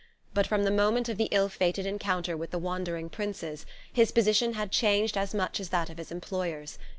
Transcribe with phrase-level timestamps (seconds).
[0.33, 4.53] But from the moment of the ill fated encounter with the wandering Princes, his position
[4.53, 6.79] had changed as much as that of his employers.